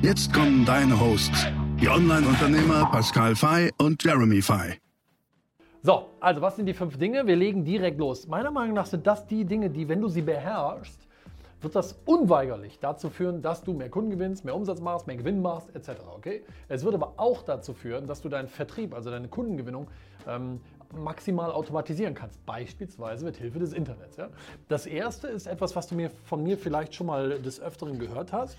[0.00, 1.48] Jetzt kommen deine Hosts,
[1.80, 4.78] die Online-Unternehmer Pascal Fay und Jeremy Fay.
[5.82, 7.26] So, also was sind die fünf Dinge?
[7.26, 8.28] Wir legen direkt los.
[8.28, 11.00] Meiner Meinung nach sind das die Dinge, die, wenn du sie beherrschst,
[11.60, 15.42] wird das unweigerlich dazu führen, dass du mehr Kunden gewinnst, mehr Umsatz machst, mehr Gewinn
[15.42, 16.00] machst, etc.
[16.14, 16.44] Okay?
[16.68, 19.88] Es wird aber auch dazu führen, dass du deinen Vertrieb, also deine Kundengewinnung,
[20.28, 20.60] ähm,
[20.96, 24.16] maximal automatisieren kannst, beispielsweise mit Hilfe des Internets.
[24.16, 24.28] Ja?
[24.68, 28.32] Das erste ist etwas, was du mir von mir vielleicht schon mal des Öfteren gehört
[28.32, 28.56] hast.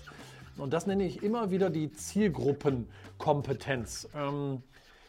[0.56, 4.08] Und das nenne ich immer wieder die Zielgruppenkompetenz.
[4.14, 4.62] Ähm,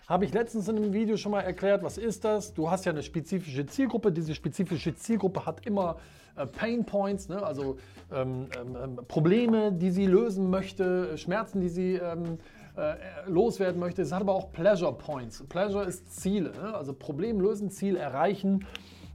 [0.07, 2.53] habe ich letztens in einem Video schon mal erklärt, was ist das?
[2.53, 4.11] Du hast ja eine spezifische Zielgruppe.
[4.11, 5.97] Diese spezifische Zielgruppe hat immer
[6.35, 7.41] äh, Pain Points, ne?
[7.41, 7.77] also
[8.11, 12.39] ähm, ähm, ähm Probleme, die sie lösen möchte, Schmerzen, die sie ähm,
[12.75, 12.95] äh,
[13.27, 14.01] loswerden möchte.
[14.01, 15.43] Es hat aber auch Pleasure Points.
[15.47, 16.73] Pleasure ist Ziele, ne?
[16.73, 18.65] also Problem lösen, Ziel erreichen.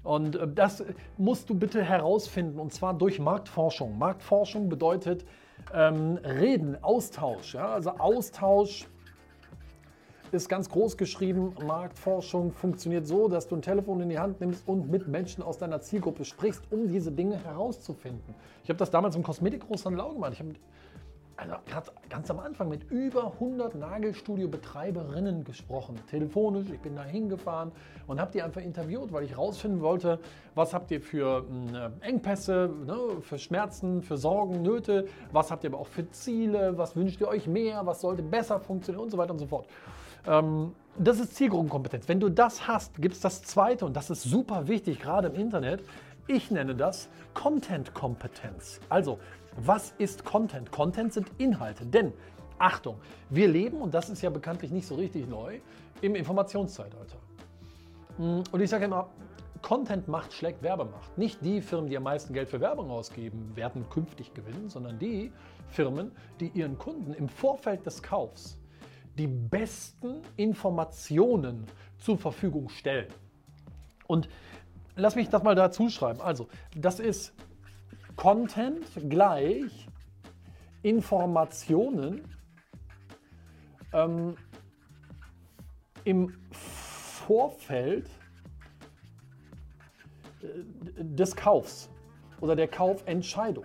[0.02, 0.84] Und äh, das
[1.18, 3.98] musst du bitte herausfinden und zwar durch Marktforschung.
[3.98, 5.24] Marktforschung bedeutet,
[5.75, 7.55] ähm, Reden, Austausch.
[7.55, 7.72] Ja?
[7.75, 8.86] Also Austausch
[10.33, 11.55] ist ganz groß geschrieben.
[11.64, 15.58] Marktforschung funktioniert so, dass du ein Telefon in die Hand nimmst und mit Menschen aus
[15.58, 18.34] deiner Zielgruppe sprichst, um diese Dinge herauszufinden.
[18.64, 20.33] Ich habe das damals im Kosmetikgroßhandel auch gemacht.
[20.34, 20.55] Ich habe
[21.37, 21.55] also
[22.09, 26.69] ganz am Anfang mit über 100 Nagelstudio-Betreiberinnen gesprochen, telefonisch.
[26.70, 27.73] Ich bin da hingefahren
[28.06, 30.19] und habe die einfach interviewt, weil ich rausfinden wollte,
[30.55, 35.70] was habt ihr für äh, Engpässe, ne, für Schmerzen, für Sorgen, Nöte, was habt ihr
[35.70, 39.19] aber auch für Ziele, was wünscht ihr euch mehr, was sollte besser funktionieren und so
[39.19, 39.67] weiter und so fort.
[40.27, 42.09] Ähm, das ist Zielgruppenkompetenz.
[42.09, 45.34] Wenn du das hast, gibt es das Zweite und das ist super wichtig, gerade im
[45.34, 45.84] Internet.
[46.27, 48.80] Ich nenne das Content-Kompetenz.
[48.89, 49.19] Also,
[49.56, 50.70] was ist Content?
[50.70, 51.84] Content sind Inhalte.
[51.86, 52.12] Denn,
[52.58, 52.96] Achtung,
[53.30, 55.61] wir leben, und das ist ja bekanntlich nicht so richtig neu,
[56.00, 57.17] im Informationszeitalter.
[58.18, 59.08] Mm, und ich sage immer,
[59.62, 61.16] Content macht schlägt Werbemacht.
[61.18, 65.33] Nicht die Firmen, die am meisten Geld für Werbung ausgeben, werden künftig gewinnen, sondern die
[65.70, 68.58] Firmen, die ihren Kunden im Vorfeld des Kaufs
[69.18, 71.64] die besten Informationen
[71.98, 73.08] zur Verfügung stellen.
[74.06, 74.28] Und
[74.95, 76.20] lass mich das mal dazu schreiben.
[76.20, 77.33] Also, das ist
[78.16, 79.86] Content gleich
[80.82, 82.22] Informationen
[83.92, 84.36] ähm,
[86.04, 88.08] im Vorfeld
[90.42, 90.46] äh,
[90.98, 91.90] des Kaufs
[92.40, 93.64] oder der Kaufentscheidung.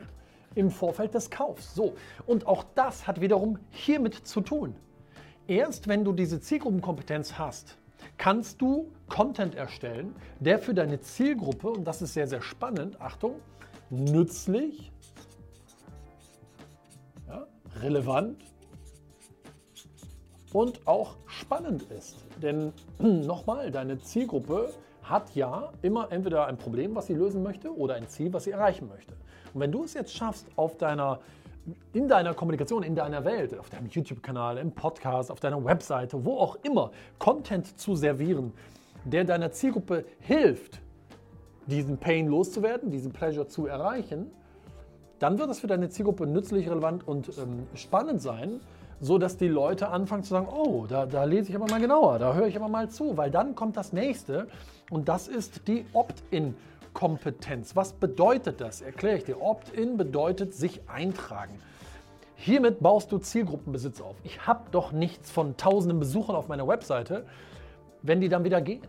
[0.55, 1.73] Im Vorfeld des Kaufs.
[1.73, 1.95] So.
[2.25, 4.75] Und auch das hat wiederum hiermit zu tun.
[5.47, 7.77] Erst wenn du diese Zielgruppenkompetenz hast,
[8.17, 13.35] kannst du Content erstellen, der für deine Zielgruppe, und das ist sehr, sehr spannend, Achtung,
[13.91, 14.91] nützlich,
[17.27, 17.45] ja,
[17.81, 18.43] relevant
[20.53, 22.17] und auch spannend ist.
[22.41, 24.69] Denn nochmal, deine Zielgruppe
[25.03, 28.51] hat ja immer entweder ein Problem, was sie lösen möchte, oder ein Ziel, was sie
[28.51, 29.13] erreichen möchte.
[29.53, 31.19] Und wenn du es jetzt schaffst, auf deiner,
[31.93, 36.37] in deiner Kommunikation, in deiner Welt, auf deinem YouTube-Kanal, im Podcast, auf deiner Webseite, wo
[36.37, 38.53] auch immer, Content zu servieren,
[39.03, 40.79] der deiner Zielgruppe hilft,
[41.67, 44.31] diesen Pain loszuwerden, diesen Pleasure zu erreichen,
[45.19, 48.59] dann wird es für deine Zielgruppe nützlich, relevant und ähm, spannend sein,
[48.99, 52.19] so dass die Leute anfangen zu sagen, oh, da, da lese ich aber mal genauer,
[52.19, 54.47] da höre ich aber mal zu, weil dann kommt das nächste
[54.89, 57.75] und das ist die Opt-in-Kompetenz.
[57.75, 58.81] Was bedeutet das?
[58.81, 59.41] Erkläre ich dir.
[59.41, 61.59] Opt-in bedeutet sich eintragen.
[62.35, 64.15] Hiermit baust du Zielgruppenbesitz auf.
[64.23, 67.25] Ich habe doch nichts von tausenden Besuchern auf meiner Webseite,
[68.01, 68.81] wenn die dann wieder gehen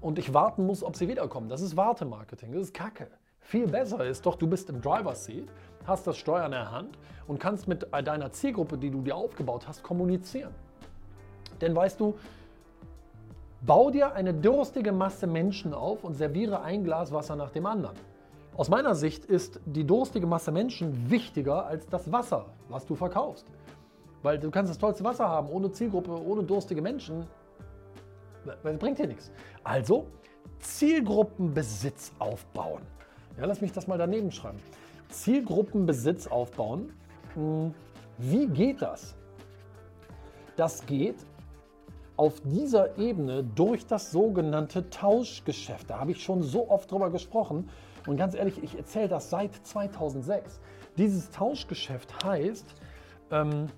[0.00, 1.48] und ich warten muss, ob sie wiederkommen.
[1.48, 3.08] Das ist Wartemarketing, das ist Kacke.
[3.40, 5.48] Viel besser ist doch, du bist im Driver's Seat,
[5.86, 9.66] hast das Steuer in der Hand und kannst mit deiner Zielgruppe, die du dir aufgebaut
[9.66, 10.54] hast, kommunizieren.
[11.60, 12.14] Denn weißt du,
[13.62, 17.96] bau dir eine durstige Masse Menschen auf und serviere ein Glas Wasser nach dem anderen.
[18.56, 23.46] Aus meiner Sicht ist die durstige Masse Menschen wichtiger als das Wasser, was du verkaufst.
[24.22, 27.24] Weil du kannst das tollste Wasser haben, ohne Zielgruppe, ohne durstige Menschen,
[28.48, 29.30] das bringt dir nichts.
[29.64, 30.06] Also
[30.60, 32.82] Zielgruppenbesitz aufbauen.
[33.38, 34.58] Ja, lass mich das mal daneben schreiben.
[35.08, 36.92] Zielgruppenbesitz aufbauen.
[37.34, 37.74] Hm,
[38.18, 39.14] wie geht das?
[40.56, 41.16] Das geht
[42.16, 45.88] auf dieser Ebene durch das sogenannte Tauschgeschäft.
[45.88, 47.70] Da habe ich schon so oft drüber gesprochen.
[48.08, 50.60] Und ganz ehrlich, ich erzähle das seit 2006.
[50.96, 52.74] Dieses Tauschgeschäft heißt,
[53.30, 53.68] ähm,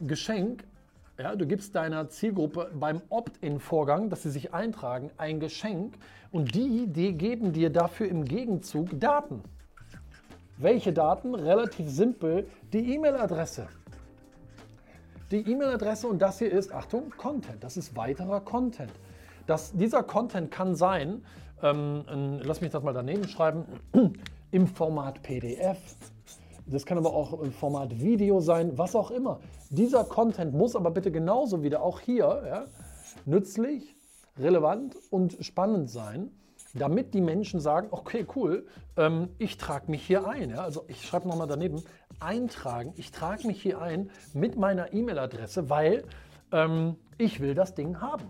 [0.00, 0.64] Geschenk,
[1.18, 5.94] ja, du gibst deiner Zielgruppe beim Opt-in-Vorgang, dass sie sich eintragen, ein Geschenk
[6.30, 9.42] und die, die geben dir dafür im Gegenzug Daten.
[10.58, 11.34] Welche Daten?
[11.34, 13.68] Relativ simpel, die E-Mail-Adresse.
[15.30, 17.62] Die E-Mail-Adresse und das hier ist, Achtung, Content.
[17.64, 18.92] Das ist weiterer Content.
[19.46, 21.24] Das, dieser Content kann sein,
[21.62, 23.64] ähm, lass mich das mal daneben schreiben,
[24.50, 25.78] im Format PDF.
[26.66, 29.40] Das kann aber auch im Format Video sein, was auch immer.
[29.70, 32.64] Dieser Content muss aber bitte genauso wieder auch hier ja,
[33.24, 33.96] nützlich,
[34.36, 36.30] relevant und spannend sein,
[36.74, 38.66] damit die Menschen sagen, okay, cool,
[38.96, 40.50] ähm, ich trage mich hier ein.
[40.50, 40.64] Ja?
[40.64, 41.82] Also ich schreibe nochmal daneben,
[42.18, 46.04] eintragen, ich trage mich hier ein mit meiner E-Mail-Adresse, weil
[46.52, 48.24] ähm, ich will das Ding haben.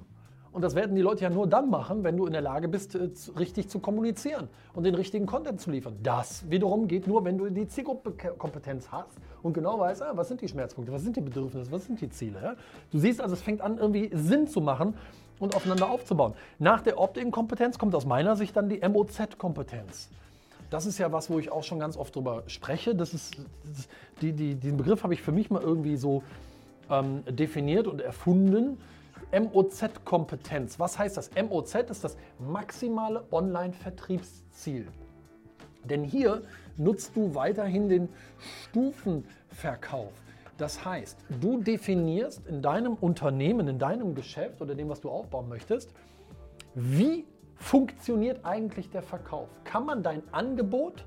[0.56, 2.94] Und das werden die Leute ja nur dann machen, wenn du in der Lage bist,
[2.94, 5.98] äh, richtig zu kommunizieren und den richtigen Content zu liefern.
[6.02, 10.40] Das wiederum geht nur, wenn du die Zielgruppenkompetenz hast und genau weißt, ah, was sind
[10.40, 12.40] die Schmerzpunkte, was sind die Bedürfnisse, was sind die Ziele.
[12.42, 12.54] Ja?
[12.90, 14.94] Du siehst also, es fängt an, irgendwie Sinn zu machen
[15.38, 16.32] und aufeinander aufzubauen.
[16.58, 20.08] Nach der Opt-in-Kompetenz kommt aus meiner Sicht dann die MOZ-Kompetenz.
[20.70, 22.94] Das ist ja was, wo ich auch schon ganz oft drüber spreche.
[22.94, 23.36] Das ist,
[23.66, 23.88] das,
[24.22, 26.22] die, die, diesen Begriff habe ich für mich mal irgendwie so
[26.88, 28.78] ähm, definiert und erfunden.
[29.32, 30.78] MOZ-Kompetenz.
[30.78, 31.30] Was heißt das?
[31.34, 34.88] MOZ ist das maximale Online-Vertriebsziel.
[35.84, 36.42] Denn hier
[36.76, 38.08] nutzt du weiterhin den
[38.38, 40.12] Stufenverkauf.
[40.58, 45.48] Das heißt, du definierst in deinem Unternehmen, in deinem Geschäft oder dem, was du aufbauen
[45.48, 45.92] möchtest,
[46.74, 47.26] wie
[47.56, 49.48] funktioniert eigentlich der Verkauf?
[49.64, 51.04] Kann man dein Angebot,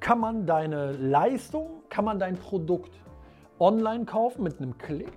[0.00, 2.92] kann man deine Leistung, kann man dein Produkt
[3.58, 5.12] online kaufen mit einem Klick?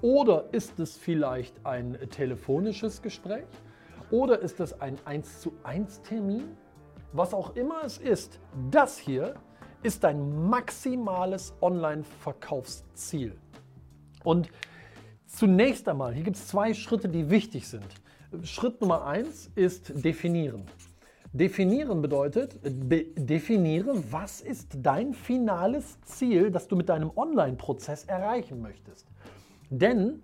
[0.00, 3.46] Oder ist es vielleicht ein telefonisches Gespräch?
[4.10, 6.56] Oder ist es ein 1 zu 1 Termin?
[7.12, 8.38] Was auch immer es ist,
[8.70, 9.34] das hier
[9.82, 13.36] ist dein maximales Online-Verkaufsziel.
[14.22, 14.50] Und
[15.26, 17.86] zunächst einmal, hier gibt es zwei Schritte, die wichtig sind.
[18.42, 20.64] Schritt Nummer eins ist definieren.
[21.32, 29.06] Definieren bedeutet, definiere, was ist dein finales Ziel, das du mit deinem Online-Prozess erreichen möchtest.
[29.70, 30.22] Denn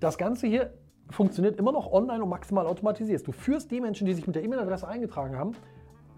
[0.00, 0.72] das Ganze hier
[1.10, 3.26] funktioniert immer noch online und maximal automatisiert.
[3.26, 5.52] Du führst die Menschen, die sich mit der E-Mail-Adresse eingetragen haben,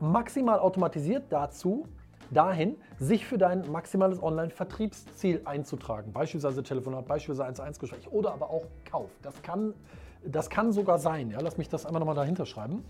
[0.01, 1.87] maximal automatisiert dazu,
[2.31, 6.13] dahin, sich für dein maximales Online-Vertriebsziel einzutragen.
[6.13, 9.11] Beispielsweise Telefonat, beispielsweise 1-1-Gespräch oder aber auch Kauf.
[9.23, 9.75] Das kann,
[10.25, 11.31] das kann sogar sein.
[11.31, 11.41] Ja?
[11.41, 12.85] Lass mich das einmal nochmal dahinter schreiben,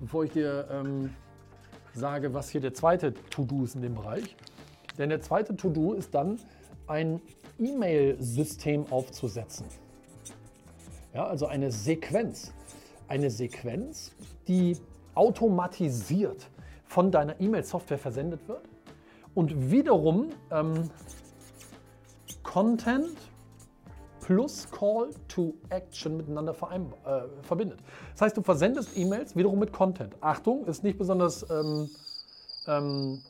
[0.00, 1.14] bevor ich dir ähm,
[1.94, 4.36] sage, was hier der zweite To-Do ist in dem Bereich.
[4.98, 6.38] Denn der zweite To-Do ist dann,
[6.86, 7.20] ein
[7.60, 9.66] E-Mail-System aufzusetzen.
[11.14, 12.52] Ja, also eine Sequenz.
[13.08, 14.12] Eine Sequenz,
[14.46, 14.76] die
[15.14, 16.48] automatisiert
[16.84, 18.68] von deiner E-Mail-Software versendet wird
[19.34, 20.90] und wiederum ähm,
[22.42, 23.16] Content
[24.20, 27.80] plus Call to Action miteinander äh, verbindet.
[28.12, 30.14] Das heißt, du versendest E-Mails wiederum mit Content.
[30.20, 31.90] Achtung, ist nicht besonders ähm,
[32.66, 33.22] ähm,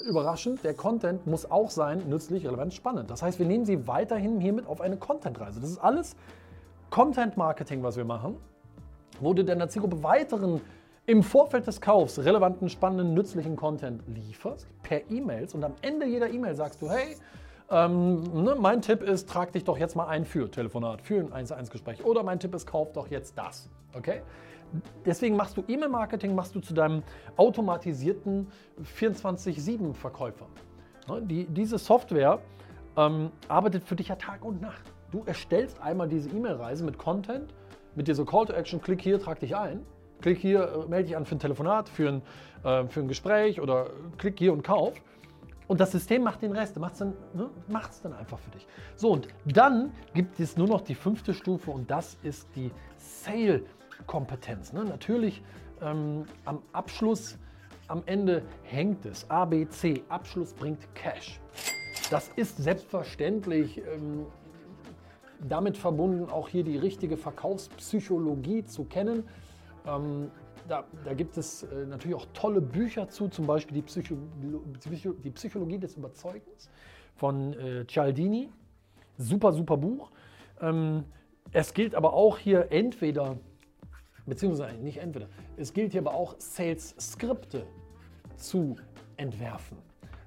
[0.00, 3.10] überraschend, der Content muss auch sein, nützlich, relevant, spannend.
[3.10, 5.60] Das heißt, wir nehmen Sie weiterhin hiermit auf eine Content-Reise.
[5.60, 6.16] Das ist alles
[6.90, 8.36] Content-Marketing, was wir machen,
[9.20, 10.60] wo du deiner Zielgruppe weiteren
[11.06, 16.30] im Vorfeld des Kaufs relevanten, spannenden, nützlichen Content lieferst per E-Mails und am Ende jeder
[16.30, 17.16] E-Mail sagst du, hey,
[17.70, 21.32] ähm, ne, mein Tipp ist, trag dich doch jetzt mal ein für Telefonat, für ein
[21.32, 23.68] 1 1 Gespräch oder mein Tipp ist, kauf doch jetzt das.
[23.92, 24.22] Okay?
[25.04, 27.02] Deswegen machst du E-Mail-Marketing, machst du zu deinem
[27.36, 28.48] automatisierten
[28.98, 30.46] 24-7-Verkäufer.
[31.08, 32.40] Ne, die, diese Software
[32.96, 34.82] ähm, arbeitet für dich ja Tag und Nacht.
[35.10, 37.52] Du erstellst einmal diese E-Mail-Reise mit Content,
[37.94, 39.84] mit dieser Call to Action, klick hier, trag dich ein.
[40.20, 42.22] Klick hier, äh, melde dich an für ein Telefonat, für ein,
[42.64, 44.94] äh, für ein Gespräch oder klick hier und kauf.
[45.66, 47.48] Und das System macht den Rest, macht es dann, ne,
[48.02, 48.66] dann einfach für dich.
[48.96, 53.62] So, und dann gibt es nur noch die fünfte Stufe und das ist die Sale
[54.06, 54.72] Kompetenz.
[54.72, 54.84] Ne?
[54.84, 55.42] Natürlich
[55.82, 57.38] ähm, am Abschluss,
[57.88, 59.28] am Ende hängt es.
[59.30, 61.40] A, B, C, Abschluss bringt Cash.
[62.10, 64.26] Das ist selbstverständlich ähm,
[65.48, 69.24] damit verbunden, auch hier die richtige Verkaufspsychologie zu kennen.
[69.86, 70.30] Ähm,
[70.68, 74.16] da, da, gibt es äh, natürlich auch tolle Bücher zu, zum Beispiel die, Psycho
[75.24, 76.70] die Psychologie des Überzeugens
[77.16, 78.50] von äh, Cialdini.
[79.16, 80.10] Super, super Buch.
[80.60, 81.04] Ähm,
[81.52, 83.38] es gilt aber auch hier entweder
[84.26, 85.28] beziehungsweise nicht entweder.
[85.56, 87.66] Es gilt hier aber auch Sales-Skripte
[88.36, 88.76] zu
[89.16, 89.78] entwerfen.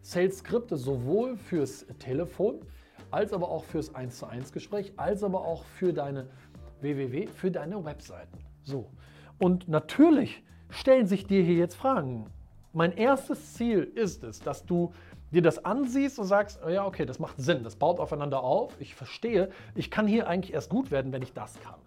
[0.02, 2.60] Sales-Skripte sowohl fürs Telefon,
[3.12, 6.28] als aber auch fürs 1 zu 1 Gespräch, als aber auch für deine
[6.82, 8.38] www, für deine Webseiten.
[8.64, 8.90] So.
[9.40, 12.26] Und natürlich stellen sich dir hier jetzt Fragen.
[12.74, 14.94] Mein erstes Ziel ist es, dass du
[15.32, 18.80] dir das ansiehst und sagst, oh ja, okay, das macht Sinn, das baut aufeinander auf,
[18.80, 21.80] ich verstehe, ich kann hier eigentlich erst gut werden, wenn ich das kann.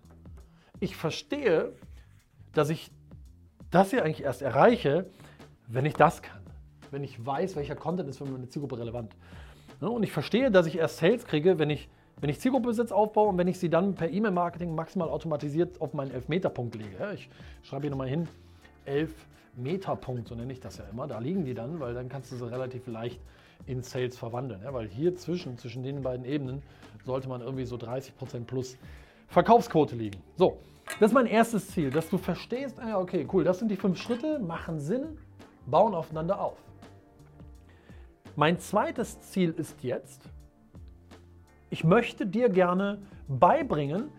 [0.80, 1.72] Ich verstehe,
[2.56, 2.90] dass ich
[3.70, 5.06] das hier eigentlich erst erreiche,
[5.66, 6.40] wenn ich das kann.
[6.90, 9.14] Wenn ich weiß, welcher Content ist für meine Zielgruppe relevant.
[9.80, 11.88] Und ich verstehe, dass ich erst Sales kriege, wenn ich,
[12.20, 16.12] wenn ich Zielgruppebesitz aufbaue und wenn ich sie dann per E-Mail-Marketing maximal automatisiert auf meinen
[16.12, 17.12] Elfmeterpunkt lege.
[17.14, 17.28] Ich
[17.62, 18.26] schreibe hier nochmal hin,
[18.86, 19.12] 11
[19.56, 21.06] Meterpunkt, so nenne ich das ja immer.
[21.06, 23.20] Da liegen die dann, weil dann kannst du sie relativ leicht
[23.66, 24.60] in Sales verwandeln.
[24.64, 26.62] Weil hier zwischen, zwischen den beiden Ebenen
[27.04, 28.78] sollte man irgendwie so 30% plus
[29.28, 30.22] Verkaufsquote liegen.
[30.36, 30.58] So,
[31.00, 34.00] das ist mein erstes Ziel, dass du verstehst, ah, okay, cool, das sind die fünf
[34.00, 35.18] Schritte, machen Sinn,
[35.66, 36.58] bauen aufeinander auf.
[38.34, 40.22] Mein zweites Ziel ist jetzt,
[41.70, 44.10] ich möchte dir gerne beibringen,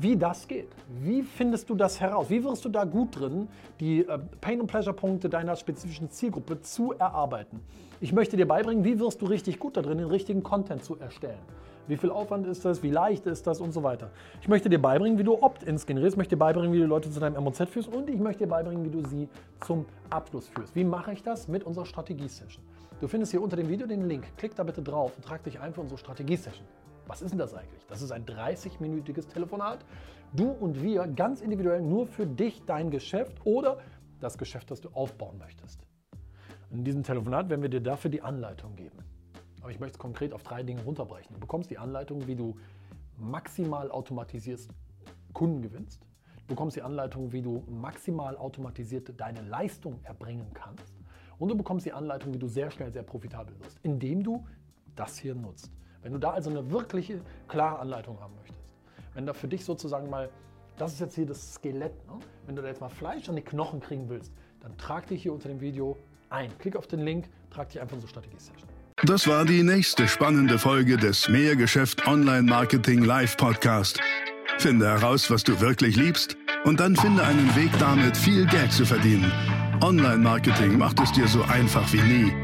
[0.00, 0.68] wie das geht.
[1.02, 2.30] Wie findest du das heraus?
[2.30, 3.48] Wie wirst du da gut drin,
[3.80, 7.60] die äh, Pain- und Pleasure-Punkte deiner spezifischen Zielgruppe zu erarbeiten?
[8.00, 10.98] Ich möchte dir beibringen, wie wirst du richtig gut da drin, den richtigen Content zu
[10.98, 11.38] erstellen.
[11.86, 12.82] Wie viel Aufwand ist das?
[12.82, 13.60] Wie leicht ist das?
[13.60, 14.10] Und so weiter.
[14.40, 16.14] Ich möchte dir beibringen, wie du Opt-ins generierst.
[16.14, 17.94] Ich möchte dir beibringen, wie du Leute zu deinem MOZ führst.
[17.94, 19.28] Und ich möchte dir beibringen, wie du sie
[19.66, 20.74] zum Abschluss führst.
[20.74, 21.46] Wie mache ich das?
[21.46, 22.64] Mit unserer Strategie-Session.
[23.00, 24.24] Du findest hier unter dem Video den Link.
[24.38, 26.64] Klick da bitte drauf und trag dich ein für unsere Strategie-Session.
[27.06, 27.86] Was ist denn das eigentlich?
[27.86, 29.84] Das ist ein 30-minütiges Telefonat.
[30.32, 33.78] Du und wir ganz individuell nur für dich, dein Geschäft oder
[34.20, 35.80] das Geschäft, das du aufbauen möchtest.
[36.70, 38.98] In diesem Telefonat werden wir dir dafür die Anleitung geben.
[39.60, 41.34] Aber ich möchte es konkret auf drei Dinge runterbrechen.
[41.34, 42.56] Du bekommst die Anleitung, wie du
[43.16, 44.70] maximal automatisierst
[45.32, 46.02] Kunden gewinnst.
[46.46, 50.94] Du bekommst die Anleitung, wie du maximal automatisiert deine Leistung erbringen kannst.
[51.38, 54.44] Und du bekommst die Anleitung, wie du sehr schnell sehr profitabel wirst, indem du
[54.94, 55.70] das hier nutzt.
[56.04, 58.60] Wenn du da also eine wirkliche, klare Anleitung haben möchtest,
[59.14, 60.28] wenn da für dich sozusagen mal,
[60.76, 62.18] das ist jetzt hier das Skelett, ne?
[62.46, 64.30] wenn du da jetzt mal Fleisch an die Knochen kriegen willst,
[64.60, 65.96] dann trag dich hier unter dem Video
[66.28, 66.50] ein.
[66.58, 68.68] Klick auf den Link, trag dich einfach in so Strategie-Session.
[69.04, 73.98] Das war die nächste spannende Folge des Mehrgeschäft Online Marketing Live Podcast.
[74.58, 78.84] Finde heraus, was du wirklich liebst und dann finde einen Weg damit, viel Geld zu
[78.84, 79.32] verdienen.
[79.82, 82.43] Online Marketing macht es dir so einfach wie nie.